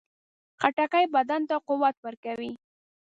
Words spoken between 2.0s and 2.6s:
ورکوي.